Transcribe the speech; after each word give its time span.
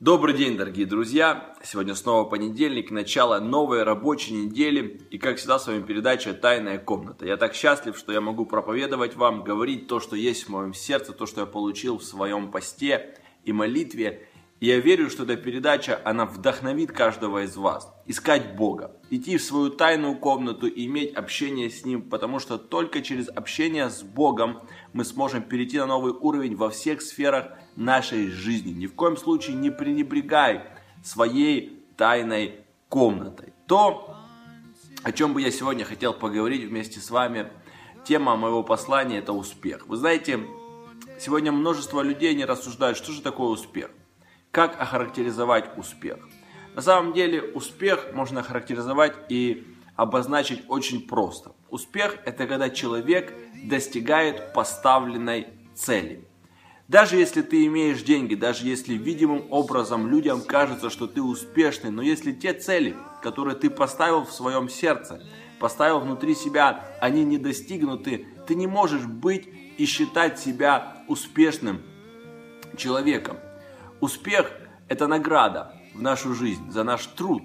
Добрый 0.00 0.32
день, 0.36 0.56
дорогие 0.56 0.86
друзья! 0.86 1.56
Сегодня 1.60 1.96
снова 1.96 2.22
понедельник, 2.22 2.92
начало 2.92 3.40
новой 3.40 3.82
рабочей 3.82 4.32
недели. 4.34 5.00
И, 5.10 5.18
как 5.18 5.38
всегда, 5.38 5.58
с 5.58 5.66
вами 5.66 5.82
передача 5.82 6.34
«Тайная 6.34 6.78
комната». 6.78 7.26
Я 7.26 7.36
так 7.36 7.52
счастлив, 7.52 7.98
что 7.98 8.12
я 8.12 8.20
могу 8.20 8.46
проповедовать 8.46 9.16
вам, 9.16 9.42
говорить 9.42 9.88
то, 9.88 9.98
что 9.98 10.14
есть 10.14 10.44
в 10.44 10.50
моем 10.50 10.72
сердце, 10.72 11.12
то, 11.12 11.26
что 11.26 11.40
я 11.40 11.48
получил 11.48 11.98
в 11.98 12.04
своем 12.04 12.52
посте 12.52 13.16
и 13.44 13.52
молитве. 13.52 14.27
Я 14.60 14.80
верю, 14.80 15.08
что 15.08 15.22
эта 15.22 15.36
передача, 15.36 16.00
она 16.04 16.26
вдохновит 16.26 16.90
каждого 16.90 17.44
из 17.44 17.56
вас. 17.56 17.94
Искать 18.06 18.56
Бога, 18.56 18.90
идти 19.08 19.36
в 19.36 19.44
свою 19.44 19.70
тайную 19.70 20.16
комнату 20.16 20.66
и 20.66 20.86
иметь 20.86 21.14
общение 21.14 21.70
с 21.70 21.84
Ним, 21.84 22.02
потому 22.02 22.40
что 22.40 22.58
только 22.58 23.00
через 23.00 23.28
общение 23.28 23.88
с 23.88 24.02
Богом 24.02 24.62
мы 24.92 25.04
сможем 25.04 25.42
перейти 25.42 25.78
на 25.78 25.86
новый 25.86 26.12
уровень 26.12 26.56
во 26.56 26.70
всех 26.70 27.02
сферах 27.02 27.52
нашей 27.76 28.26
жизни. 28.30 28.72
Ни 28.72 28.86
в 28.86 28.94
коем 28.94 29.16
случае 29.16 29.54
не 29.54 29.70
пренебрегай 29.70 30.64
своей 31.04 31.84
тайной 31.96 32.64
комнатой. 32.88 33.52
То, 33.68 34.16
о 35.04 35.12
чем 35.12 35.34
бы 35.34 35.40
я 35.40 35.52
сегодня 35.52 35.84
хотел 35.84 36.12
поговорить 36.12 36.64
вместе 36.64 36.98
с 36.98 37.10
вами, 37.10 37.52
тема 38.04 38.34
моего 38.34 38.64
послания– 38.64 39.18
это 39.20 39.32
успех. 39.32 39.86
Вы 39.86 39.98
знаете, 39.98 40.40
сегодня 41.20 41.52
множество 41.52 42.02
людей 42.02 42.34
не 42.34 42.44
рассуждают, 42.44 42.98
что 42.98 43.12
же 43.12 43.22
такое 43.22 43.50
успех– 43.50 43.92
как 44.50 44.80
охарактеризовать 44.80 45.76
успех? 45.76 46.18
На 46.74 46.82
самом 46.82 47.12
деле 47.12 47.42
успех 47.42 48.12
можно 48.14 48.40
охарактеризовать 48.40 49.14
и 49.28 49.66
обозначить 49.96 50.62
очень 50.68 51.06
просто. 51.06 51.52
Успех– 51.70 52.18
это 52.24 52.46
когда 52.46 52.70
человек 52.70 53.34
достигает 53.64 54.52
поставленной 54.52 55.48
цели. 55.74 56.24
Даже 56.86 57.16
если 57.16 57.42
ты 57.42 57.66
имеешь 57.66 58.02
деньги, 58.02 58.34
даже 58.34 58.66
если 58.66 58.94
видимым 58.94 59.44
образом 59.50 60.08
людям 60.08 60.40
кажется, 60.40 60.88
что 60.88 61.06
ты 61.06 61.20
успешный, 61.20 61.90
но 61.90 62.00
если 62.00 62.32
те 62.32 62.54
цели, 62.54 62.96
которые 63.22 63.56
ты 63.56 63.68
поставил 63.68 64.24
в 64.24 64.32
своем 64.32 64.68
сердце, 64.68 65.22
поставил 65.58 66.00
внутри 66.00 66.34
себя, 66.34 66.88
они 67.00 67.24
не 67.24 67.36
достигнуты, 67.36 68.26
ты 68.46 68.54
не 68.54 68.66
можешь 68.66 69.04
быть 69.04 69.48
и 69.76 69.84
считать 69.84 70.38
себя 70.38 71.04
успешным 71.08 71.82
человеком. 72.76 73.36
Успех– 74.00 74.52
это 74.88 75.06
награда 75.08 75.74
в 75.94 76.02
нашу 76.02 76.34
жизнь 76.34 76.70
за 76.70 76.84
наш 76.84 77.06
труд, 77.06 77.42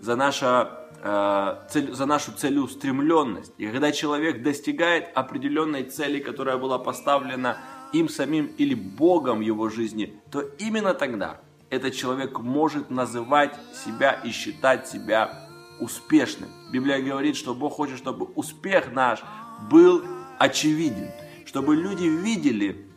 за, 0.00 0.16
наша, 0.16 0.80
э, 1.00 1.68
цель, 1.70 1.92
за 1.92 2.06
нашу 2.06 2.32
целеустремленность. 2.32 3.52
И 3.58 3.68
когда 3.68 3.92
человек 3.92 4.42
достигает 4.42 5.10
определенной 5.14 5.84
цели, 5.84 6.18
которая 6.18 6.58
была 6.58 6.78
поставлена 6.78 7.58
им 7.92 8.08
самим 8.08 8.46
или 8.46 8.74
Богом 8.74 9.38
в 9.38 9.42
его 9.42 9.68
жизни, 9.68 10.20
то 10.30 10.40
именно 10.40 10.92
тогда 10.92 11.40
этот 11.70 11.94
человек 11.94 12.40
может 12.40 12.90
называть 12.90 13.54
себя 13.84 14.12
и 14.12 14.30
считать 14.30 14.88
себя 14.88 15.48
успешным. 15.78 16.50
Библия 16.72 17.00
говорит, 17.00 17.36
что 17.36 17.54
Бог 17.54 17.74
хочет, 17.74 17.98
чтобы 17.98 18.26
успех 18.34 18.92
наш 18.92 19.22
был 19.70 20.02
очевиден, 20.38 21.10
чтобы 21.46 21.76
люди 21.76 22.04
видели 22.04 22.88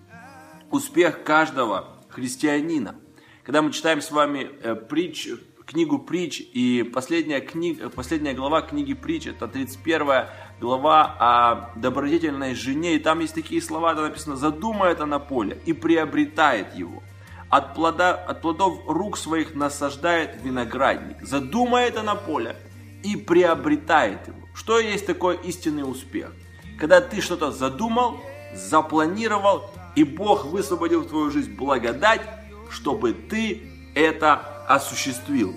успех 0.71 1.23
каждого 1.23 1.94
христианина. 2.15 2.95
Когда 3.43 3.61
мы 3.61 3.71
читаем 3.71 4.01
с 4.01 4.09
вами 4.09 4.49
э, 4.63 4.75
притч, 4.75 5.27
книгу 5.65 5.99
притч, 5.99 6.41
и 6.53 6.89
последняя, 6.93 7.41
книга, 7.41 7.89
последняя 7.89 8.33
глава 8.33 8.61
книги 8.61 8.93
притч, 8.93 9.27
это 9.27 9.47
31 9.47 10.27
глава 10.61 11.15
о 11.19 11.77
добродетельной 11.77 12.55
жене, 12.55 12.95
и 12.95 12.99
там 12.99 13.19
есть 13.19 13.35
такие 13.35 13.61
слова, 13.61 13.93
там 13.93 14.05
написано 14.05 14.37
«задумает 14.37 15.01
она 15.01 15.19
поле 15.19 15.59
и 15.65 15.73
приобретает 15.73 16.73
его». 16.73 17.03
От, 17.49 17.75
плода, 17.75 18.15
от 18.15 18.41
плодов 18.41 18.79
рук 18.87 19.17
своих 19.17 19.53
насаждает 19.53 20.41
виноградник. 20.43 21.21
Задумает 21.21 21.97
она 21.97 22.15
поле 22.15 22.55
и 23.03 23.15
приобретает 23.15 24.27
его. 24.27 24.39
Что 24.55 24.79
есть 24.79 25.05
такой 25.05 25.37
истинный 25.43 25.83
успех? 25.83 26.31
Когда 26.79 27.01
ты 27.01 27.21
что-то 27.21 27.51
задумал, 27.51 28.19
запланировал 28.55 29.69
и 29.95 30.03
Бог 30.03 30.45
высвободил 30.45 31.01
в 31.01 31.07
твою 31.07 31.31
жизнь 31.31 31.53
благодать, 31.55 32.21
чтобы 32.69 33.13
ты 33.13 33.61
это 33.95 34.65
осуществил. 34.67 35.55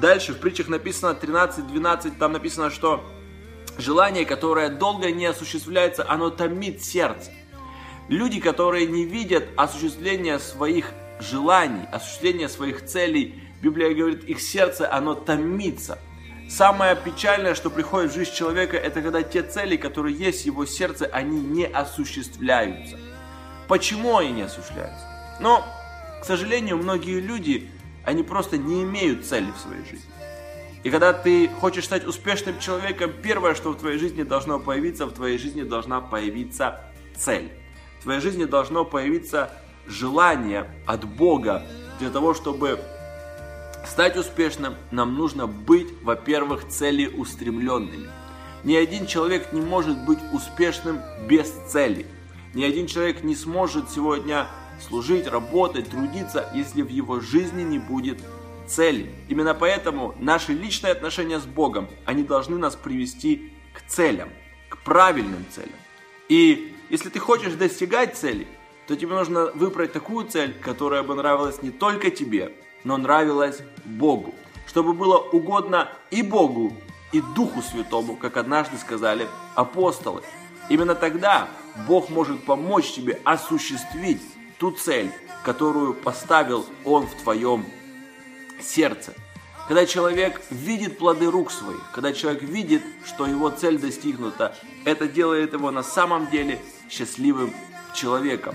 Дальше 0.00 0.32
в 0.32 0.38
притчах 0.38 0.68
написано 0.68 1.16
13-12, 1.20 2.18
там 2.18 2.32
написано, 2.32 2.70
что 2.70 3.04
желание, 3.78 4.24
которое 4.24 4.68
долго 4.68 5.10
не 5.10 5.26
осуществляется, 5.26 6.04
оно 6.08 6.30
томит 6.30 6.82
сердце. 6.82 7.30
Люди, 8.08 8.40
которые 8.40 8.86
не 8.86 9.04
видят 9.04 9.48
осуществления 9.56 10.38
своих 10.38 10.92
желаний, 11.20 11.86
осуществления 11.92 12.48
своих 12.48 12.84
целей, 12.84 13.40
Библия 13.62 13.94
говорит, 13.94 14.24
их 14.24 14.40
сердце, 14.40 14.92
оно 14.92 15.14
томится. 15.14 15.98
Самое 16.50 16.96
печальное, 16.96 17.54
что 17.54 17.70
приходит 17.70 18.10
в 18.10 18.14
жизнь 18.14 18.34
человека, 18.34 18.76
это 18.76 19.00
когда 19.00 19.22
те 19.22 19.42
цели, 19.42 19.76
которые 19.76 20.16
есть 20.16 20.42
в 20.42 20.46
его 20.46 20.66
сердце, 20.66 21.06
они 21.06 21.40
не 21.40 21.64
осуществляются. 21.64 22.98
Почему 23.68 24.18
они 24.18 24.32
не 24.32 24.42
осуществляются? 24.42 25.06
Но, 25.40 25.64
к 26.20 26.24
сожалению, 26.24 26.76
многие 26.76 27.20
люди, 27.20 27.70
они 28.04 28.22
просто 28.22 28.58
не 28.58 28.82
имеют 28.82 29.26
цели 29.26 29.50
в 29.50 29.58
своей 29.58 29.84
жизни. 29.84 30.10
И 30.84 30.90
когда 30.90 31.12
ты 31.12 31.48
хочешь 31.48 31.84
стать 31.84 32.04
успешным 32.06 32.58
человеком, 32.58 33.12
первое, 33.22 33.54
что 33.54 33.70
в 33.70 33.76
твоей 33.76 33.98
жизни 33.98 34.24
должно 34.24 34.58
появиться, 34.58 35.06
в 35.06 35.12
твоей 35.12 35.38
жизни 35.38 35.62
должна 35.62 36.00
появиться 36.00 36.80
цель. 37.16 37.52
В 38.00 38.02
твоей 38.02 38.20
жизни 38.20 38.44
должно 38.44 38.84
появиться 38.84 39.50
желание 39.86 40.68
от 40.86 41.04
Бога 41.04 41.64
для 42.00 42.10
того, 42.10 42.34
чтобы 42.34 42.80
стать 43.86 44.16
успешным, 44.16 44.74
нам 44.90 45.14
нужно 45.14 45.46
быть, 45.46 45.88
во-первых, 46.02 46.68
целеустремленными. 46.68 48.08
Ни 48.64 48.74
один 48.74 49.06
человек 49.06 49.52
не 49.52 49.60
может 49.60 50.04
быть 50.04 50.20
успешным 50.32 51.00
без 51.28 51.50
цели. 51.68 52.06
Ни 52.54 52.64
один 52.64 52.86
человек 52.86 53.22
не 53.22 53.34
сможет 53.34 53.90
сегодня 53.90 54.46
служить, 54.80 55.26
работать, 55.26 55.88
трудиться, 55.88 56.50
если 56.54 56.82
в 56.82 56.88
его 56.88 57.20
жизни 57.20 57.62
не 57.62 57.78
будет 57.78 58.18
цели. 58.66 59.10
Именно 59.28 59.54
поэтому 59.54 60.14
наши 60.18 60.52
личные 60.52 60.92
отношения 60.92 61.38
с 61.38 61.44
Богом, 61.44 61.88
они 62.04 62.24
должны 62.24 62.58
нас 62.58 62.76
привести 62.76 63.52
к 63.72 63.88
целям, 63.88 64.28
к 64.68 64.78
правильным 64.78 65.44
целям. 65.50 65.70
И 66.28 66.74
если 66.90 67.08
ты 67.08 67.18
хочешь 67.18 67.54
достигать 67.54 68.16
цели, 68.16 68.46
то 68.86 68.96
тебе 68.96 69.14
нужно 69.14 69.46
выбрать 69.52 69.92
такую 69.92 70.26
цель, 70.26 70.54
которая 70.60 71.02
бы 71.02 71.14
нравилась 71.14 71.62
не 71.62 71.70
только 71.70 72.10
тебе, 72.10 72.52
но 72.84 72.96
нравилась 72.96 73.60
Богу. 73.84 74.34
Чтобы 74.66 74.92
было 74.92 75.18
угодно 75.18 75.88
и 76.10 76.22
Богу, 76.22 76.72
и 77.12 77.22
Духу 77.34 77.62
Святому, 77.62 78.16
как 78.16 78.36
однажды 78.36 78.76
сказали 78.78 79.28
апостолы. 79.54 80.22
Именно 80.68 80.94
тогда 80.94 81.48
Бог 81.86 82.10
может 82.10 82.44
помочь 82.44 82.92
тебе 82.92 83.20
осуществить 83.24 84.20
ту 84.58 84.70
цель, 84.72 85.10
которую 85.44 85.94
поставил 85.94 86.66
Он 86.84 87.06
в 87.06 87.14
твоем 87.14 87.64
сердце. 88.60 89.14
Когда 89.68 89.86
человек 89.86 90.40
видит 90.50 90.98
плоды 90.98 91.30
рук 91.30 91.50
своих, 91.50 91.90
когда 91.92 92.12
человек 92.12 92.42
видит, 92.42 92.82
что 93.04 93.26
его 93.26 93.48
цель 93.50 93.78
достигнута, 93.78 94.56
это 94.84 95.06
делает 95.06 95.52
его 95.52 95.70
на 95.70 95.82
самом 95.82 96.30
деле 96.30 96.60
счастливым 96.90 97.54
человеком. 97.94 98.54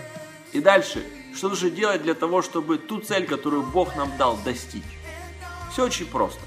И 0.51 0.59
дальше, 0.59 1.03
что 1.35 1.53
же 1.55 1.71
делать 1.71 2.03
для 2.03 2.13
того, 2.13 2.41
чтобы 2.41 2.77
ту 2.77 2.99
цель, 2.99 3.25
которую 3.25 3.63
Бог 3.63 3.95
нам 3.95 4.15
дал, 4.17 4.37
достичь? 4.43 4.83
Все 5.71 5.85
очень 5.85 6.05
просто. 6.05 6.41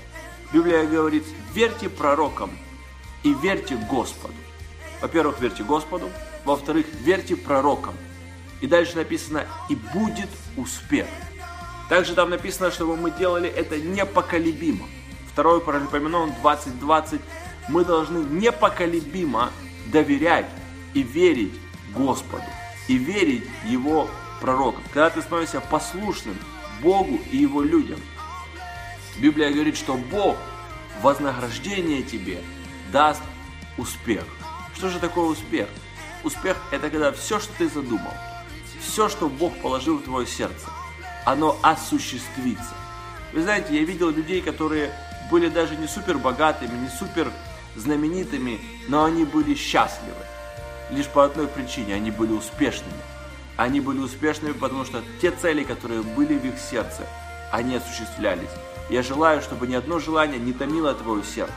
Библия 0.52 0.84
говорит, 0.84 1.24
верьте 1.52 1.88
пророкам 1.88 2.50
и 3.22 3.32
верьте 3.32 3.76
Господу. 3.76 4.34
Во-первых, 5.00 5.40
верьте 5.40 5.62
Господу. 5.62 6.10
Во-вторых, 6.44 6.86
верьте 7.04 7.36
пророкам. 7.36 7.94
И 8.60 8.66
дальше 8.66 8.96
написано, 8.96 9.46
и 9.68 9.74
будет 9.74 10.28
успех. 10.56 11.06
Также 11.88 12.14
там 12.14 12.30
написано, 12.30 12.70
чтобы 12.70 12.96
мы 12.96 13.10
делали 13.10 13.48
это 13.48 13.78
непоколебимо. 13.78 14.86
Второй 15.32 15.60
Паралипоменон 15.60 16.32
20.20. 16.42 17.20
Мы 17.68 17.84
должны 17.84 18.18
непоколебимо 18.18 19.50
доверять 19.86 20.46
и 20.94 21.02
верить 21.02 21.54
Господу. 21.94 22.44
И 22.88 22.96
верить 22.96 23.44
Его 23.64 24.08
пророкам. 24.40 24.82
Когда 24.92 25.10
ты 25.10 25.22
становишься 25.22 25.60
послушным 25.60 26.36
Богу 26.82 27.20
и 27.30 27.38
Его 27.38 27.62
людям. 27.62 28.00
Библия 29.18 29.50
говорит, 29.50 29.76
что 29.76 29.94
Бог 29.94 30.36
вознаграждение 31.02 32.02
тебе 32.02 32.40
даст 32.92 33.22
успех. 33.76 34.24
Что 34.74 34.88
же 34.88 34.98
такое 34.98 35.26
успех? 35.26 35.68
Успех– 36.22 36.56
это 36.70 36.90
когда 36.90 37.12
все, 37.12 37.40
что 37.40 37.52
ты 37.56 37.68
задумал, 37.68 38.12
все, 38.80 39.08
что 39.08 39.28
Бог 39.28 39.56
положил 39.60 39.98
в 39.98 40.02
твое 40.02 40.26
сердце, 40.26 40.68
оно 41.24 41.58
осуществится. 41.62 42.74
Вы 43.32 43.42
знаете, 43.42 43.74
я 43.74 43.84
видел 43.84 44.10
людей, 44.10 44.42
которые 44.42 44.92
были 45.30 45.48
даже 45.48 45.76
не 45.76 45.86
супер 45.86 46.18
богатыми, 46.18 46.76
не 46.76 46.88
супер 46.88 47.32
знаменитыми, 47.76 48.60
но 48.88 49.04
они 49.04 49.24
были 49.24 49.54
счастливы. 49.54 50.14
Лишь 50.90 51.06
по 51.06 51.24
одной 51.24 51.46
причине, 51.46 51.94
они 51.94 52.10
были 52.10 52.32
успешными. 52.32 52.92
Они 53.56 53.80
были 53.80 53.98
успешными, 53.98 54.52
потому 54.52 54.84
что 54.84 55.02
те 55.20 55.30
цели, 55.30 55.62
которые 55.62 56.02
были 56.02 56.36
в 56.36 56.44
их 56.44 56.58
сердце, 56.58 57.06
они 57.52 57.76
осуществлялись. 57.76 58.50
Я 58.88 59.02
желаю, 59.02 59.40
чтобы 59.40 59.66
ни 59.66 59.74
одно 59.74 60.00
желание 60.00 60.38
не 60.38 60.52
томило 60.52 60.92
твое 60.94 61.22
сердце. 61.22 61.54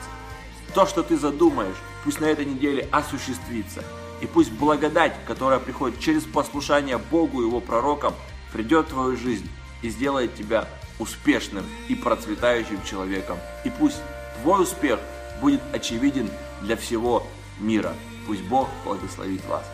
То, 0.75 0.85
что 0.85 1.01
ты 1.01 1.17
задумаешь, 1.17 1.75
пусть 2.03 2.19
на 2.19 2.25
этой 2.25 2.45
неделе 2.45 2.87
осуществится. 2.91 3.83
И 4.21 4.25
пусть 4.25 4.51
благодать, 4.51 5.13
которая 5.25 5.59
приходит 5.59 5.99
через 5.99 6.23
послушание 6.23 6.97
Богу 6.97 7.41
и 7.41 7.45
Его 7.45 7.59
пророкам, 7.59 8.13
придет 8.51 8.87
в 8.87 8.89
твою 8.89 9.17
жизнь 9.17 9.49
и 9.81 9.89
сделает 9.89 10.35
тебя 10.35 10.67
успешным 10.99 11.65
и 11.89 11.95
процветающим 11.95 12.81
человеком. 12.83 13.37
И 13.65 13.69
пусть 13.69 14.01
твой 14.41 14.63
успех 14.63 14.99
будет 15.41 15.61
очевиден 15.73 16.29
для 16.61 16.77
всего 16.77 17.27
мира. 17.59 17.93
Пусть 18.25 18.43
Бог 18.43 18.69
благословит 18.85 19.43
вас. 19.45 19.65